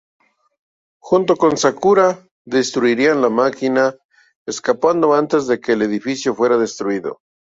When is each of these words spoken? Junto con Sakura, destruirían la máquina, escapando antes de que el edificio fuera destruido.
Junto 0.99 1.35
con 1.35 1.57
Sakura, 1.57 2.25
destruirían 2.43 3.21
la 3.21 3.29
máquina, 3.29 3.97
escapando 4.47 5.13
antes 5.13 5.45
de 5.45 5.59
que 5.59 5.73
el 5.73 5.83
edificio 5.83 6.33
fuera 6.33 6.57
destruido. 6.57 7.19